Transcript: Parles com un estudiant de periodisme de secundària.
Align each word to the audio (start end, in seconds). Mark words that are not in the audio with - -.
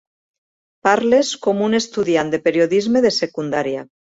Parles 0.87 1.29
com 1.45 1.61
un 1.67 1.81
estudiant 1.81 2.35
de 2.37 2.41
periodisme 2.49 3.07
de 3.07 3.17
secundària. 3.23 3.89